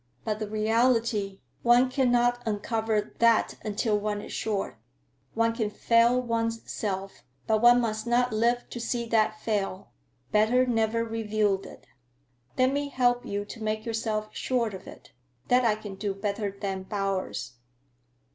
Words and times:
But 0.23 0.39
the 0.39 0.49
reality, 0.49 1.41
one 1.61 1.87
cannot 1.91 2.41
uncover 2.47 3.13
that 3.19 3.53
until 3.63 3.99
one 3.99 4.19
is 4.19 4.33
sure. 4.33 4.79
One 5.35 5.53
can 5.53 5.69
fail 5.69 6.19
one's 6.19 6.61
self, 6.67 7.23
but 7.45 7.61
one 7.61 7.79
must 7.79 8.07
not 8.07 8.33
live 8.33 8.67
to 8.71 8.79
see 8.79 9.05
that 9.09 9.39
fail; 9.39 9.91
better 10.31 10.65
never 10.65 11.05
reveal 11.05 11.61
it. 11.67 11.85
Let 12.57 12.71
me 12.73 12.89
help 12.89 13.27
you 13.27 13.45
to 13.45 13.61
make 13.61 13.85
yourself 13.85 14.29
sure 14.31 14.69
of 14.75 14.87
it. 14.87 15.11
That 15.49 15.63
I 15.65 15.75
can 15.75 15.93
do 15.93 16.15
better 16.15 16.49
than 16.49 16.81
Bowers." 16.81 17.57